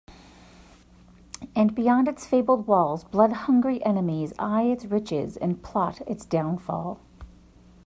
And 1.55 1.75
beyond 1.75 2.07
its 2.07 2.25
fabled 2.25 2.65
walls 2.65 3.03
blood-hungry 3.03 3.85
enemies 3.85 4.33
eye 4.39 4.63
its 4.63 4.85
riches 4.85 5.37
and 5.37 5.61
plot 5.61 6.01
its 6.07 6.25
downfall. 6.25 6.99